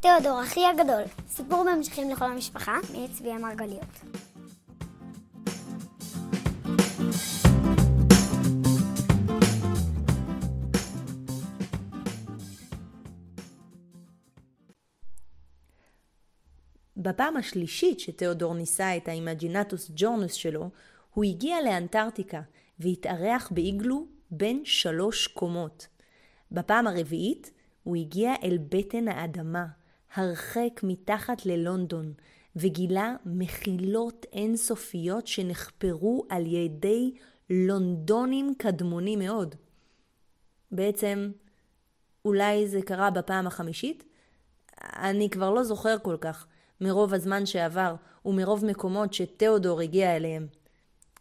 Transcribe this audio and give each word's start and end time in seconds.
תיאודור, 0.00 0.42
אחי 0.42 0.66
הגדול, 0.66 1.02
סיפור 1.28 1.64
בהמשכים 1.64 2.10
לכל 2.10 2.24
המשפחה, 2.24 2.78
מאת 2.92 3.10
צביה 3.12 3.30
מרגליות. 3.30 3.84
בפעם 16.96 17.36
השלישית 17.36 18.00
שתיאודור 18.00 18.54
ניסה 18.54 18.96
את 18.96 19.08
האימג'ינטוס 19.08 19.90
ג'ורנוס 19.96 20.32
שלו, 20.32 20.70
הוא 21.14 21.24
הגיע 21.24 21.56
לאנטארקטיקה 21.64 22.40
והתארח 22.78 23.50
באיגלו 23.54 24.06
בן 24.30 24.62
שלוש 24.64 25.26
קומות. 25.26 25.86
בפעם 26.52 26.86
הרביעית 26.86 27.50
הוא 27.82 27.96
הגיע 27.96 28.34
אל 28.44 28.58
בטן 28.68 29.08
האדמה, 29.08 29.77
הרחק 30.14 30.80
מתחת 30.82 31.46
ללונדון, 31.46 32.12
וגילה 32.56 33.16
מחילות 33.26 34.26
אינסופיות 34.32 35.26
שנחפרו 35.26 36.26
על 36.28 36.46
ידי 36.46 37.12
לונדונים 37.50 38.54
קדמונים 38.58 39.18
מאוד. 39.18 39.54
בעצם, 40.72 41.30
אולי 42.24 42.68
זה 42.68 42.82
קרה 42.82 43.10
בפעם 43.10 43.46
החמישית? 43.46 44.04
אני 44.82 45.30
כבר 45.30 45.50
לא 45.50 45.64
זוכר 45.64 45.98
כל 46.02 46.16
כך, 46.20 46.46
מרוב 46.80 47.14
הזמן 47.14 47.46
שעבר 47.46 47.94
ומרוב 48.24 48.64
מקומות 48.64 49.14
שתיאודור 49.14 49.80
הגיע 49.80 50.16
אליהם. 50.16 50.46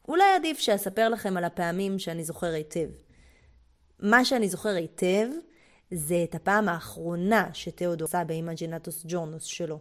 אולי 0.08 0.36
עדיף 0.36 0.60
שאספר 0.60 1.10
לכם 1.10 1.38
על 1.38 1.44
הפעמים 1.44 2.00
שאני 2.00 2.24
זוכר 2.24 2.48
היטב. 2.48 2.90
מה 4.00 4.26
שאני 4.26 4.50
זוכר 4.50 4.70
היטב 4.70 5.28
זה 5.92 6.24
את 6.24 6.36
הפעם 6.36 6.70
האחרונה 6.70 7.50
שתיאודור 7.54 8.08
עשה 8.08 8.24
באימג'ינטוס 8.24 9.04
ג'ורנוס 9.08 9.44
שלו. 9.44 9.80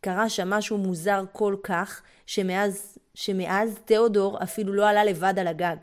קרה 0.00 0.28
שם 0.28 0.50
משהו 0.50 0.78
מוזר 0.78 1.24
כל 1.32 1.56
כך, 1.62 2.02
שמאז, 2.26 2.98
שמאז 3.14 3.78
תיאודור 3.84 4.42
אפילו 4.42 4.72
לא 4.72 4.88
עלה 4.88 5.04
לבד 5.04 5.34
על 5.38 5.46
הגג. 5.46 5.76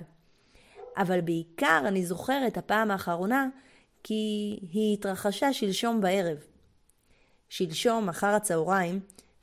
אבל 0.97 1.22
בעיקר 1.22 1.81
אני 1.86 2.06
זוכר 2.06 2.47
את 2.47 2.58
הפעם 2.58 2.91
האחרונה 2.91 3.47
כי 4.03 4.59
היא 4.72 4.94
התרחשה 4.94 5.53
שלשום 5.53 6.02
בערב. 6.02 6.38
שלשום, 7.50 8.09
אחר 8.09 8.28
הצהריים, 8.28 9.00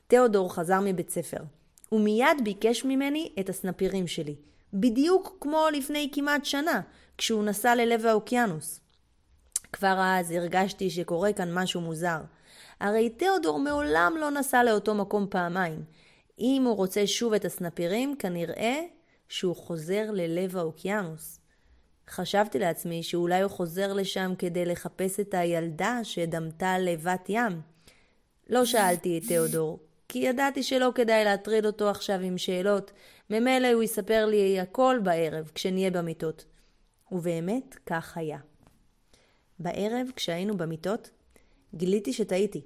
תיאודור 0.07 0.53
חזר 0.53 0.79
מבית 0.83 1.09
ספר. 1.09 1.41
הוא 1.89 2.01
מיד 2.01 2.37
ביקש 2.43 2.85
ממני 2.85 3.31
את 3.39 3.49
הסנפירים 3.49 4.07
שלי, 4.07 4.35
בדיוק 4.73 5.37
כמו 5.41 5.67
לפני 5.73 6.09
כמעט 6.13 6.45
שנה, 6.45 6.81
כשהוא 7.17 7.43
נסע 7.43 7.75
ללב 7.75 8.05
האוקיינוס. 8.05 8.79
כבר 9.75 10.01
אז 10.01 10.31
הרגשתי 10.31 10.89
שקורה 10.89 11.33
כאן 11.33 11.53
משהו 11.53 11.81
מוזר. 11.81 12.21
הרי 12.79 13.09
תיאודור 13.09 13.59
מעולם 13.59 14.13
לא 14.19 14.31
נסע 14.31 14.63
לאותו 14.63 14.95
מקום 14.95 15.27
פעמיים. 15.29 15.83
אם 16.39 16.63
הוא 16.65 16.75
רוצה 16.75 17.07
שוב 17.07 17.33
את 17.33 17.45
הסנפירים, 17.45 18.15
כנראה 18.19 18.81
שהוא 19.29 19.55
חוזר 19.55 20.11
ללב 20.11 20.57
האוקיינוס. 20.57 21.39
חשבתי 22.09 22.59
לעצמי 22.59 23.03
שאולי 23.03 23.41
הוא 23.41 23.51
חוזר 23.51 23.93
לשם 23.93 24.33
כדי 24.39 24.65
לחפש 24.65 25.19
את 25.19 25.33
הילדה 25.33 25.99
שדמתה 26.03 26.79
לבת 26.79 27.25
ים. 27.29 27.61
לא 28.49 28.65
שאלתי 28.65 29.17
את 29.17 29.27
תיאודור, 29.27 29.79
כי 30.07 30.19
ידעתי 30.19 30.63
שלא 30.63 30.91
כדאי 30.95 31.23
להטריד 31.23 31.65
אותו 31.65 31.89
עכשיו 31.89 32.19
עם 32.19 32.37
שאלות. 32.37 32.91
ממילא 33.29 33.73
הוא 33.73 33.83
יספר 33.83 34.25
לי 34.25 34.59
הכל 34.59 34.99
בערב, 35.03 35.51
כשנהיה 35.55 35.91
במיטות. 35.91 36.45
ובאמת, 37.11 37.75
כך 37.85 38.17
היה. 38.17 38.37
בערב, 39.59 40.07
כשהיינו 40.15 40.57
במיטות, 40.57 41.09
גיליתי 41.75 42.13
שטעיתי. 42.13 42.61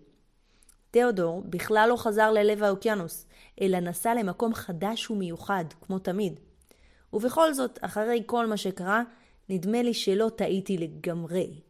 תיאודור 0.91 1.43
בכלל 1.45 1.89
לא 1.89 1.95
חזר 1.97 2.31
ללב 2.31 2.63
האוקיינוס, 2.63 3.25
אלא 3.61 3.79
נסע 3.79 4.13
למקום 4.13 4.53
חדש 4.53 5.09
ומיוחד, 5.09 5.65
כמו 5.81 5.99
תמיד. 5.99 6.39
ובכל 7.13 7.53
זאת, 7.53 7.79
אחרי 7.81 8.23
כל 8.25 8.47
מה 8.47 8.57
שקרה, 8.57 9.03
נדמה 9.49 9.81
לי 9.81 9.93
שלא 9.93 10.31
טעיתי 10.35 10.77
לגמרי. 10.77 11.61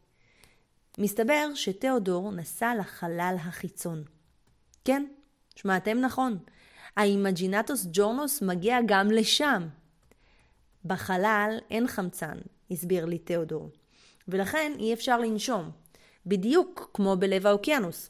מסתבר 0.97 1.47
שתיאודור 1.55 2.31
נסע 2.31 2.75
לחלל 2.79 3.35
החיצון. 3.39 4.03
כן, 4.85 5.05
שמעתם 5.55 5.97
נכון. 5.97 6.37
האימג'ינטוס 6.97 7.87
ג'ורנוס 7.91 8.41
מגיע 8.41 8.77
גם 8.85 9.11
לשם. 9.11 9.67
בחלל 10.85 11.57
אין 11.71 11.87
חמצן, 11.87 12.37
הסביר 12.71 13.05
לי 13.05 13.17
תיאודור, 13.17 13.69
ולכן 14.31 14.71
אי 14.79 14.93
אפשר 14.93 15.19
לנשום, 15.19 15.71
בדיוק 16.25 16.89
כמו 16.93 17.15
בלב 17.19 17.47
האוקיינוס. 17.47 18.09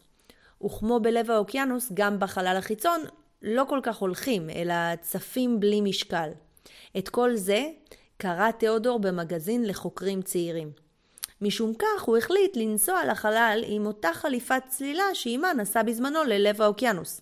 וכמו 0.66 1.00
בלב 1.00 1.32
האוקיינוס, 1.32 1.92
גם 1.94 2.20
בחלל 2.20 2.56
החיצון 2.58 3.02
לא 3.42 3.64
כל 3.70 3.80
כך 3.84 3.98
הולכים, 3.98 4.50
אלא 4.50 4.96
צפים 5.02 5.60
בלי 5.60 5.82
משקל. 5.82 6.30
את 6.98 7.10
כל 7.10 7.36
זה 7.36 7.70
קרא 8.18 8.52
תיאודור 8.52 9.00
במגזין 9.00 9.66
לחוקרים 9.66 10.22
צעירים. 10.22 10.72
משום 11.42 11.74
כך 11.74 12.04
הוא 12.04 12.18
החליט 12.18 12.58
לנסוע 12.58 13.06
לחלל 13.06 13.64
עם 13.68 13.86
אותה 13.86 14.10
חליפת 14.14 14.64
צלילה 14.68 15.04
שעימה 15.14 15.54
נסע 15.54 15.84
בזמנו 15.84 16.24
ללב 16.24 16.62
האוקיינוס. 16.62 17.22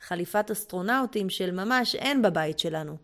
חליפת 0.00 0.50
אסטרונאוטים 0.50 1.30
של 1.30 1.50
ממש 1.50 1.94
אין 1.94 2.22
בבית 2.22 2.58
שלנו. 2.58 2.96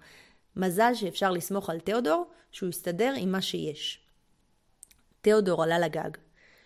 מזל 0.57 0.95
שאפשר 0.95 1.31
לסמוך 1.31 1.71
על 1.71 1.81
תיאודור 1.81 2.27
שהוא 2.53 2.69
יסתדר 2.69 3.15
עם 3.17 3.33
מה 3.33 3.43
שיש. 3.43 4.04
תיאודור 5.25 5.63
עלה 5.63 5.79
לגג, 5.79 6.11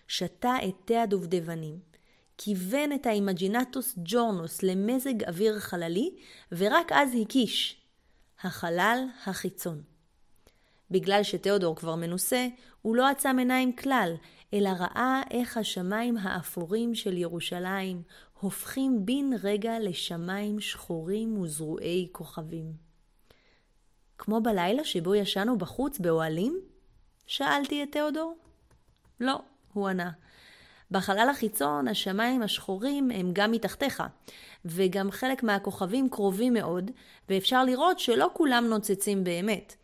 שתה 0.09 0.55
את 0.69 0.75
תה 0.85 1.03
הדובדבנים, 1.03 1.79
כיוון 2.39 2.93
את 2.93 3.07
האימג'ינטוס 3.07 3.95
ג'ורנוס 4.05 4.63
למזג 4.63 5.25
אוויר 5.25 5.59
חללי, 5.59 6.11
ורק 6.53 6.93
אז 6.93 7.11
הקיש. 7.23 7.83
החלל 8.43 9.05
החיצון. 9.27 9.83
בגלל 10.91 11.23
שתיאודור 11.23 11.77
כבר 11.77 11.95
מנוסה, 11.95 12.47
הוא 12.83 12.97
לא 12.97 13.09
עצם 13.09 13.37
עיניים 13.39 13.77
כלל, 13.77 14.15
אלא 14.55 14.69
ראה 14.69 15.23
איך 15.31 15.57
השמיים 15.57 16.17
האפורים 16.17 16.95
של 16.95 17.17
ירושלים 17.17 18.03
הופכים 18.41 19.07
בן 19.07 19.31
רגע 19.43 19.79
לשמיים 19.81 20.61
שחורים 20.61 21.39
וזרועי 21.39 22.09
כוכבים. 22.13 22.73
כמו 24.19 24.41
בלילה 24.41 24.85
שבו 24.85 25.15
ישנו 25.15 25.59
בחוץ 25.59 25.99
באוהלים? 25.99 26.61
שאלתי 27.27 27.83
את 27.83 27.93
תיאודור. 27.93 28.48
לא, 29.21 29.41
הוא 29.73 29.89
ענה. 29.89 30.11
בחלל 30.91 31.29
החיצון 31.31 31.89
השמיים 31.89 32.43
השחורים 32.43 33.11
הם 33.11 33.31
גם 33.33 33.51
מתחתיך, 33.51 34.03
וגם 34.65 35.11
חלק 35.11 35.43
מהכוכבים 35.43 36.09
קרובים 36.11 36.53
מאוד, 36.53 36.91
ואפשר 37.29 37.65
לראות 37.65 37.99
שלא 37.99 38.31
כולם 38.33 38.65
נוצצים 38.65 39.25
באמת. 39.25 39.75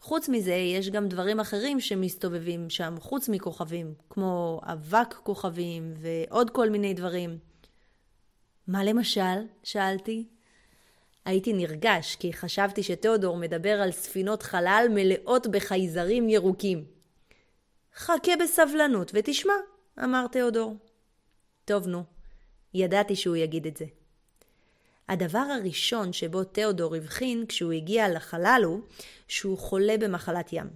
חוץ 0.00 0.28
מזה, 0.28 0.54
יש 0.54 0.90
גם 0.90 1.08
דברים 1.08 1.40
אחרים 1.40 1.80
שמסתובבים 1.80 2.70
שם, 2.70 2.94
חוץ 3.00 3.28
מכוכבים, 3.28 3.94
כמו 4.10 4.60
אבק 4.64 5.14
כוכבים 5.22 5.94
ועוד 5.96 6.50
כל 6.50 6.70
מיני 6.70 6.94
דברים. 6.94 7.38
מה 8.66 8.84
למשל? 8.84 9.46
שאלתי. 9.62 10.26
הייתי 11.24 11.52
נרגש, 11.52 12.16
כי 12.16 12.32
חשבתי 12.32 12.82
שתיאודור 12.82 13.36
מדבר 13.36 13.80
על 13.82 13.92
ספינות 13.92 14.42
חלל 14.42 14.86
מלאות 14.90 15.46
בחייזרים 15.46 16.28
ירוקים. 16.28 16.84
חכה 17.96 18.32
בסבלנות 18.42 19.10
ותשמע, 19.14 19.52
אמר 20.04 20.26
תיאודור. 20.26 20.76
טוב, 21.64 21.86
נו, 21.86 22.04
ידעתי 22.74 23.16
שהוא 23.16 23.36
יגיד 23.36 23.66
את 23.66 23.76
זה. 23.76 23.84
הדבר 25.08 25.38
הראשון 25.38 26.12
שבו 26.12 26.44
תיאודור 26.44 26.94
הבחין 26.94 27.46
כשהוא 27.46 27.72
הגיע 27.72 28.08
לחלל 28.08 28.62
הוא 28.64 28.80
שהוא 29.28 29.58
חולה 29.58 29.96
במחלת 29.98 30.52
ים. 30.52 30.66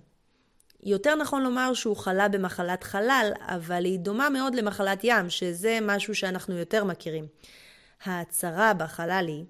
יותר 0.82 1.14
נכון 1.14 1.42
לומר 1.42 1.74
שהוא 1.74 1.96
חלה 1.96 2.28
במחלת 2.28 2.84
חלל, 2.84 3.32
אבל 3.40 3.84
היא 3.84 3.98
דומה 3.98 4.30
מאוד 4.30 4.54
למחלת 4.54 5.00
ים, 5.02 5.30
שזה 5.30 5.78
משהו 5.82 6.14
שאנחנו 6.14 6.58
יותר 6.58 6.84
מכירים. 6.84 7.26
ההצהרה 8.04 8.74
בחלל 8.74 9.24
היא 9.28 9.44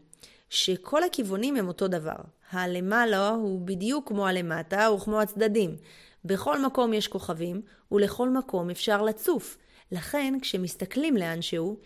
שכל 0.51 1.05
הכיוונים 1.05 1.57
הם 1.57 1.69
אותו 1.69 1.89
דבר. 1.89 2.17
הלמעלה 2.51 3.29
הוא 3.29 3.61
בדיוק 3.61 4.09
כמו 4.09 4.27
הלמטה 4.27 4.91
וכמו 4.97 5.21
הצדדים. 5.21 5.77
בכל 6.25 6.63
מקום 6.63 6.93
יש 6.93 7.09
כוכבים, 7.09 7.63
ולכל 7.93 8.31
מקום 8.31 8.71
אפשר 8.71 9.03
לצוף. 9.03 9.59
לכן, 9.93 10.35
כשמסתכלים 10.43 11.17
לאנשהו, 11.17 11.77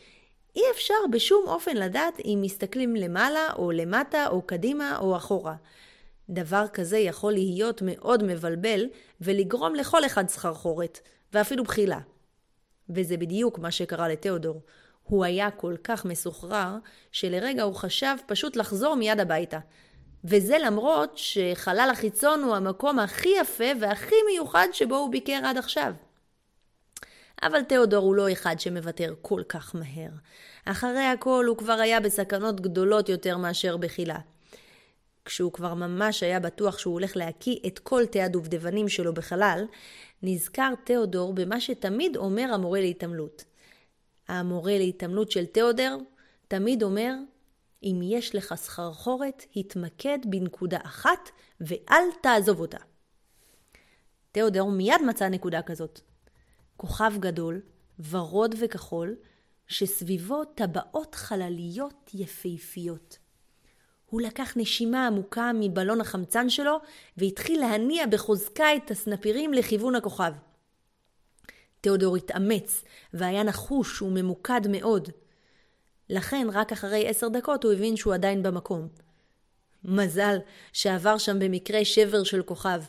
אי 0.56 0.62
אפשר 0.70 0.94
בשום 1.10 1.44
אופן 1.46 1.76
לדעת 1.76 2.18
אם 2.24 2.38
מסתכלים 2.42 2.96
למעלה 2.96 3.48
או 3.56 3.70
למטה 3.70 4.26
או 4.28 4.42
קדימה 4.42 4.98
או 4.98 5.16
אחורה. 5.16 5.54
דבר 6.30 6.64
כזה 6.72 6.98
יכול 6.98 7.32
להיות 7.32 7.82
מאוד 7.84 8.22
מבלבל 8.22 8.86
ולגרום 9.20 9.74
לכל 9.74 10.06
אחד 10.06 10.28
סחרחורת, 10.28 11.00
ואפילו 11.32 11.64
בחילה. 11.64 11.98
וזה 12.90 13.16
בדיוק 13.16 13.58
מה 13.58 13.70
שקרה 13.70 14.08
לתיאודור. 14.08 14.60
הוא 15.10 15.24
היה 15.24 15.50
כל 15.50 15.74
כך 15.84 16.04
מסוחרר, 16.04 16.76
שלרגע 17.12 17.62
הוא 17.62 17.74
חשב 17.74 18.16
פשוט 18.26 18.56
לחזור 18.56 18.94
מיד 18.94 19.20
הביתה. 19.20 19.58
וזה 20.24 20.56
למרות 20.58 21.12
שחלל 21.18 21.88
החיצון 21.92 22.42
הוא 22.42 22.56
המקום 22.56 22.98
הכי 22.98 23.28
יפה 23.40 23.64
והכי 23.80 24.14
מיוחד 24.32 24.68
שבו 24.72 24.96
הוא 24.96 25.10
ביקר 25.10 25.40
עד 25.44 25.56
עכשיו. 25.56 25.92
אבל 27.42 27.62
תיאודור 27.62 28.04
הוא 28.04 28.14
לא 28.14 28.32
אחד 28.32 28.60
שמוותר 28.60 29.14
כל 29.22 29.42
כך 29.48 29.74
מהר. 29.74 30.10
אחרי 30.64 31.04
הכל 31.04 31.44
הוא 31.48 31.56
כבר 31.56 31.72
היה 31.72 32.00
בסכנות 32.00 32.60
גדולות 32.60 33.08
יותר 33.08 33.36
מאשר 33.36 33.76
בחילה. 33.76 34.18
כשהוא 35.24 35.52
כבר 35.52 35.74
ממש 35.74 36.22
היה 36.22 36.40
בטוח 36.40 36.78
שהוא 36.78 36.94
הולך 36.94 37.16
להקיא 37.16 37.56
את 37.66 37.78
כל 37.78 38.06
תאי 38.06 38.22
הדובדבנים 38.22 38.88
שלו 38.88 39.14
בחלל, 39.14 39.64
נזכר 40.22 40.72
תיאודור 40.84 41.34
במה 41.34 41.60
שתמיד 41.60 42.16
אומר 42.16 42.50
המורה 42.54 42.80
להתעמלות. 42.80 43.49
המורה 44.30 44.78
להתעמלות 44.78 45.30
של 45.30 45.46
תיאודר 45.46 45.96
תמיד 46.48 46.82
אומר, 46.82 47.14
אם 47.82 48.00
יש 48.02 48.34
לך 48.34 48.54
סחרחורת, 48.54 49.44
התמקד 49.56 50.18
בנקודה 50.24 50.78
אחת 50.84 51.30
ואל 51.60 52.04
תעזוב 52.22 52.60
אותה. 52.60 52.78
תיאודור 54.32 54.70
מיד 54.70 55.00
מצא 55.06 55.28
נקודה 55.28 55.62
כזאת. 55.62 56.00
כוכב 56.76 57.12
גדול, 57.18 57.60
ורוד 58.10 58.54
וכחול, 58.58 59.16
שסביבו 59.68 60.44
טבעות 60.44 61.14
חלליות 61.14 62.10
יפהפיות. 62.14 63.18
הוא 64.06 64.20
לקח 64.20 64.52
נשימה 64.56 65.06
עמוקה 65.06 65.50
מבלון 65.54 66.00
החמצן 66.00 66.48
שלו 66.48 66.76
והתחיל 67.16 67.60
להניע 67.60 68.06
בחוזקה 68.06 68.76
את 68.76 68.90
הסנפירים 68.90 69.52
לכיוון 69.52 69.94
הכוכב. 69.94 70.32
תיאודור 71.80 72.16
התאמץ 72.16 72.84
והיה 73.14 73.42
נחוש 73.42 74.02
וממוקד 74.02 74.60
מאוד. 74.68 75.08
לכן 76.08 76.46
רק 76.52 76.72
אחרי 76.72 77.08
עשר 77.08 77.28
דקות 77.28 77.64
הוא 77.64 77.72
הבין 77.72 77.96
שהוא 77.96 78.14
עדיין 78.14 78.42
במקום. 78.42 78.88
מזל 79.84 80.36
שעבר 80.72 81.18
שם 81.18 81.38
במקרה 81.38 81.84
שבר 81.84 82.24
של 82.24 82.42
כוכב. 82.42 82.82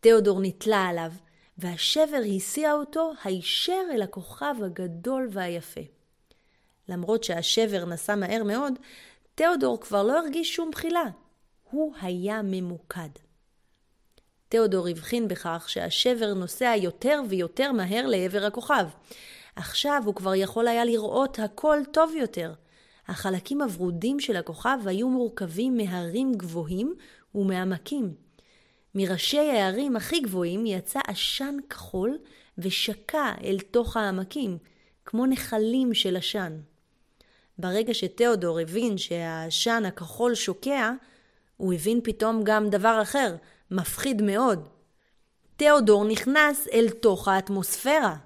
תיאודור 0.00 0.40
נתלה 0.40 0.86
עליו, 0.86 1.12
והשבר 1.58 2.20
הסיע 2.36 2.72
אותו 2.72 3.12
הישר 3.24 3.82
אל 3.94 4.02
הכוכב 4.02 4.54
הגדול 4.64 5.28
והיפה. 5.32 5.80
למרות 6.88 7.24
שהשבר 7.24 7.84
נסע 7.84 8.14
מהר 8.14 8.44
מאוד, 8.44 8.72
תיאודור 9.34 9.80
כבר 9.80 10.02
לא 10.02 10.18
הרגיש 10.18 10.56
שום 10.56 10.70
בחילה. 10.70 11.04
הוא 11.70 11.94
היה 12.00 12.40
ממוקד. 12.44 13.08
תיאודור 14.52 14.88
הבחין 14.88 15.28
בכך 15.28 15.64
שהשבר 15.68 16.34
נוסע 16.34 16.74
יותר 16.76 17.20
ויותר 17.28 17.72
מהר 17.72 18.06
לעבר 18.06 18.44
הכוכב. 18.44 18.86
עכשיו 19.56 20.02
הוא 20.04 20.14
כבר 20.14 20.34
יכול 20.34 20.68
היה 20.68 20.84
לראות 20.84 21.38
הכל 21.38 21.78
טוב 21.92 22.12
יותר. 22.20 22.52
החלקים 23.08 23.62
הוורודים 23.62 24.20
של 24.20 24.36
הכוכב 24.36 24.78
היו 24.86 25.08
מורכבים 25.08 25.76
מהרים 25.76 26.32
גבוהים 26.32 26.94
ומעמקים. 27.34 28.14
מראשי 28.94 29.38
הערים 29.38 29.96
הכי 29.96 30.20
גבוהים 30.20 30.66
יצא 30.66 31.00
עשן 31.06 31.56
כחול 31.70 32.18
ושקע 32.58 33.32
אל 33.44 33.58
תוך 33.70 33.96
העמקים, 33.96 34.58
כמו 35.04 35.26
נחלים 35.26 35.94
של 35.94 36.16
עשן. 36.16 36.52
ברגע 37.58 37.94
שתיאודור 37.94 38.60
הבין 38.60 38.98
שהעשן 38.98 39.82
הכחול 39.86 40.34
שוקע, 40.34 40.92
הוא 41.56 41.74
הבין 41.74 42.00
פתאום 42.04 42.40
גם 42.44 42.70
דבר 42.70 42.98
אחר, 43.02 43.34
מפחיד 43.72 44.22
מאוד. 44.22 44.68
תיאודור 45.56 46.04
נכנס 46.04 46.68
אל 46.72 46.88
תוך 46.90 47.28
האטמוספירה. 47.28 48.16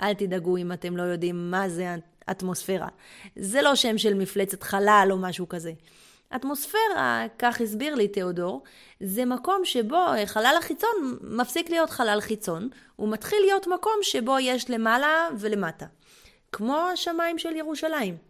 אל 0.00 0.14
תדאגו 0.14 0.56
אם 0.56 0.72
אתם 0.72 0.96
לא 0.96 1.02
יודעים 1.02 1.50
מה 1.50 1.68
זה 1.68 1.96
אטמוספירה. 2.30 2.88
זה 3.36 3.62
לא 3.62 3.74
שם 3.74 3.98
של 3.98 4.14
מפלצת 4.14 4.62
חלל 4.62 5.08
או 5.10 5.18
משהו 5.18 5.48
כזה. 5.48 5.72
אטמוספירה, 6.36 7.26
כך 7.38 7.60
הסביר 7.60 7.94
לי 7.94 8.08
תיאודור, 8.08 8.62
זה 9.00 9.24
מקום 9.24 9.64
שבו 9.64 10.06
חלל 10.26 10.54
החיצון 10.58 11.18
מפסיק 11.22 11.70
להיות 11.70 11.90
חלל 11.90 12.20
חיצון, 12.20 12.68
הוא 12.96 13.08
מתחיל 13.08 13.38
להיות 13.40 13.66
מקום 13.66 13.98
שבו 14.02 14.38
יש 14.38 14.70
למעלה 14.70 15.28
ולמטה. 15.38 15.86
כמו 16.52 16.88
השמיים 16.92 17.38
של 17.38 17.56
ירושלים. 17.56 18.27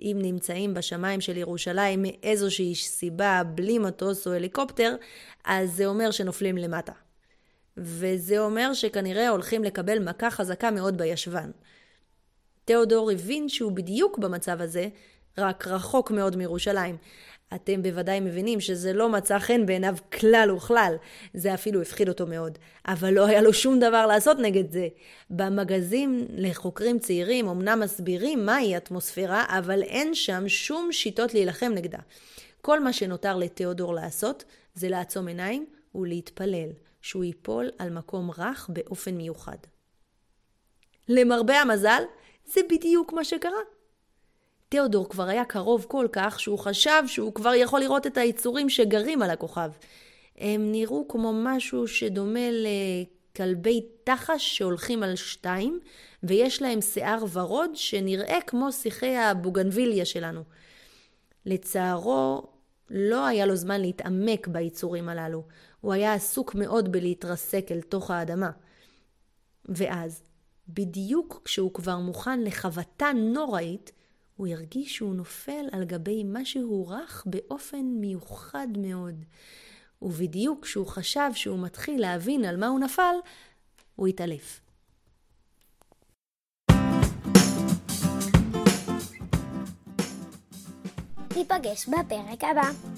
אם 0.00 0.18
נמצאים 0.22 0.74
בשמיים 0.74 1.20
של 1.20 1.36
ירושלים 1.36 2.02
מאיזושהי 2.02 2.74
סיבה 2.74 3.42
בלי 3.54 3.78
מטוס 3.78 4.26
או 4.26 4.32
הליקופטר, 4.32 4.96
אז 5.44 5.72
זה 5.76 5.86
אומר 5.86 6.10
שנופלים 6.10 6.56
למטה. 6.56 6.92
וזה 7.76 8.38
אומר 8.38 8.74
שכנראה 8.74 9.28
הולכים 9.28 9.64
לקבל 9.64 9.98
מכה 9.98 10.30
חזקה 10.30 10.70
מאוד 10.70 10.98
בישבן. 10.98 11.50
תיאודור 12.64 13.10
הבין 13.10 13.48
שהוא 13.48 13.72
בדיוק 13.72 14.18
במצב 14.18 14.60
הזה, 14.60 14.88
רק 15.38 15.66
רחוק 15.66 16.10
מאוד 16.10 16.36
מירושלים. 16.36 16.96
אתם 17.54 17.82
בוודאי 17.82 18.20
מבינים 18.20 18.60
שזה 18.60 18.92
לא 18.92 19.08
מצא 19.08 19.38
חן 19.38 19.66
בעיניו 19.66 19.96
כלל 20.20 20.50
וכלל. 20.56 20.94
זה 21.34 21.54
אפילו 21.54 21.82
הפחיד 21.82 22.08
אותו 22.08 22.26
מאוד. 22.26 22.58
אבל 22.86 23.14
לא 23.14 23.26
היה 23.26 23.42
לו 23.42 23.52
שום 23.52 23.80
דבר 23.80 24.06
לעשות 24.06 24.38
נגד 24.38 24.72
זה. 24.72 24.88
במגזין 25.30 26.26
לחוקרים 26.30 26.98
צעירים 26.98 27.48
אמנם 27.48 27.80
מסבירים 27.80 28.46
מהי 28.46 28.76
אטמוספירה, 28.76 29.44
אבל 29.48 29.82
אין 29.82 30.14
שם 30.14 30.48
שום 30.48 30.92
שיטות 30.92 31.34
להילחם 31.34 31.72
נגדה. 31.74 31.98
כל 32.60 32.80
מה 32.80 32.92
שנותר 32.92 33.36
לתיאודור 33.36 33.94
לעשות 33.94 34.44
זה 34.74 34.88
לעצום 34.88 35.28
עיניים 35.28 35.66
ולהתפלל 35.94 36.68
שהוא 37.02 37.24
ייפול 37.24 37.70
על 37.78 37.90
מקום 37.90 38.30
רך 38.30 38.70
באופן 38.72 39.14
מיוחד. 39.14 39.56
למרבה 41.08 41.60
המזל, 41.60 42.02
זה 42.46 42.60
בדיוק 42.70 43.12
מה 43.12 43.24
שקרה. 43.24 43.60
תיאודור 44.70 45.08
כבר 45.08 45.28
היה 45.28 45.44
קרוב 45.44 45.86
כל 45.88 46.06
כך 46.12 46.40
שהוא 46.40 46.58
חשב 46.58 47.02
שהוא 47.06 47.34
כבר 47.34 47.54
יכול 47.54 47.80
לראות 47.80 48.06
את 48.06 48.16
היצורים 48.16 48.68
שגרים 48.68 49.22
על 49.22 49.30
הכוכב. 49.30 49.70
הם 50.38 50.72
נראו 50.72 51.08
כמו 51.08 51.32
משהו 51.34 51.88
שדומה 51.88 52.48
לכלבי 52.50 53.86
תחש 54.04 54.58
שהולכים 54.58 55.02
על 55.02 55.16
שתיים, 55.16 55.80
ויש 56.22 56.62
להם 56.62 56.80
שיער 56.80 57.24
ורוד 57.32 57.70
שנראה 57.74 58.38
כמו 58.46 58.72
שיחי 58.72 59.16
הבוגנביליה 59.16 60.04
שלנו. 60.04 60.42
לצערו, 61.46 62.46
לא 62.90 63.26
היה 63.26 63.46
לו 63.46 63.56
זמן 63.56 63.80
להתעמק 63.80 64.46
ביצורים 64.48 65.08
הללו. 65.08 65.42
הוא 65.80 65.92
היה 65.92 66.14
עסוק 66.14 66.54
מאוד 66.54 66.92
בלהתרסק 66.92 67.66
אל 67.70 67.80
תוך 67.80 68.10
האדמה. 68.10 68.50
ואז, 69.64 70.22
בדיוק 70.68 71.40
כשהוא 71.44 71.74
כבר 71.74 71.98
מוכן 71.98 72.40
לחבטה 72.44 73.12
נוראית, 73.14 73.92
הוא 74.40 74.48
הרגיש 74.48 74.96
שהוא 74.96 75.14
נופל 75.14 75.64
על 75.72 75.84
גבי 75.84 76.22
משהו 76.24 76.88
רך 76.88 77.24
באופן 77.26 77.82
מיוחד 78.00 78.68
מאוד. 78.76 79.14
ובדיוק 80.02 80.64
כשהוא 80.64 80.86
חשב 80.86 81.30
שהוא 81.34 81.58
מתחיל 81.58 82.00
להבין 82.00 82.44
על 82.44 82.56
מה 82.56 82.66
הוא 82.66 82.80
נפל, 82.80 83.14
הוא 83.96 84.06
התעלף. 84.08 84.60
ניפגש 91.36 91.88
בפרק 91.88 92.44
הבא. 92.44 92.89